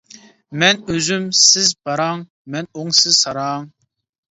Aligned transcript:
مەن 0.63 0.79
ئۈزۈم 0.93 1.27
سىز 1.41 1.69
باراڭ، 1.89 2.25
مەن 2.57 2.73
ئوڭ 2.73 2.93
سىز 3.03 3.23
ساراڭ. 3.23 3.71